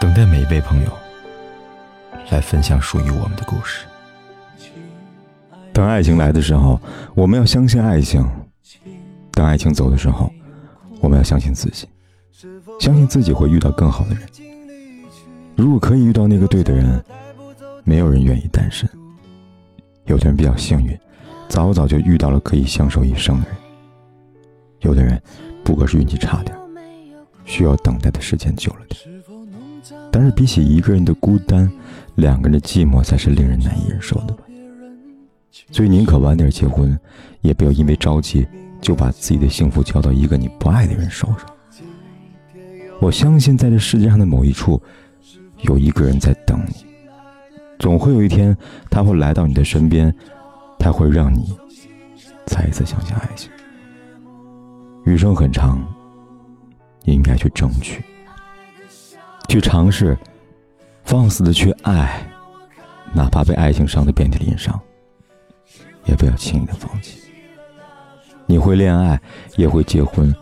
[0.00, 0.90] 等待每一位朋友
[2.30, 3.84] 来分享属于我们的故事。
[5.72, 6.80] 当爱情来的时候，
[7.14, 8.22] 我们要相信爱情；
[9.32, 10.30] 当爱情走的时候，
[11.00, 11.88] 我们要相信自己，
[12.78, 14.22] 相信自己会遇到更好的人。
[15.56, 17.02] 如果可以遇到那个对的人，
[17.82, 18.88] 没有人愿意单身。
[20.04, 20.96] 有的人比较幸运，
[21.48, 23.56] 早早就遇到了可以相守一生的人；
[24.80, 25.20] 有的人
[25.64, 26.56] 不过是运气差点，
[27.44, 29.07] 需要等待的时间久了点。
[30.18, 31.70] 但是比起一个人的孤单，
[32.16, 34.36] 两个人的寂寞才是令人难以忍受的。
[35.70, 36.98] 所以宁可晚点结婚，
[37.40, 38.44] 也不要因为着急
[38.80, 41.46] 就把自己的幸福交到一个你不爱的人手上。
[43.00, 44.82] 我相信在这世界上的某一处，
[45.60, 46.74] 有一个人在等你。
[47.78, 48.56] 总会有一天，
[48.90, 50.12] 他会来到你的身边，
[50.80, 51.56] 他会让你
[52.44, 53.48] 再一次相信爱情。
[55.04, 55.80] 余生很长，
[57.04, 58.02] 应该去争取，
[59.48, 60.16] 去尝试，
[61.04, 62.22] 放肆的去爱，
[63.14, 64.78] 哪怕被爱情伤得遍体鳞伤。
[66.04, 67.20] 也不要轻易的放弃。
[68.46, 69.20] 你会恋爱，
[69.56, 70.34] 也会结婚，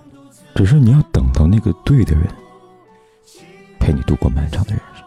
[0.55, 2.25] 只是你要等到那个对的人，
[3.81, 5.05] 陪你度过漫长的人生。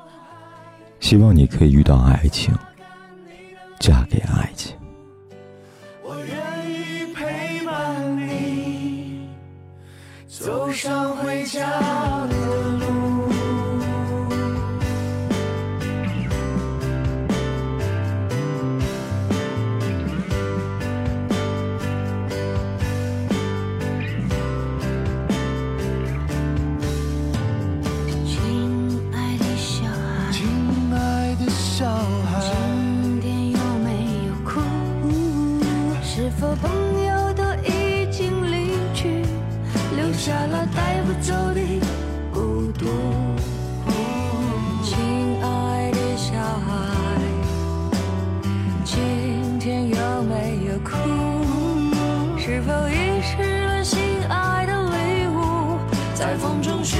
[0.99, 2.53] 希望你可以遇到爱情，
[3.79, 4.75] 嫁给爱情。
[6.03, 9.29] 我愿意陪伴你，
[10.27, 11.98] 走上回家
[52.59, 53.97] 是否遗失了心
[54.27, 55.79] 爱的礼物？
[56.13, 56.99] 在风中寻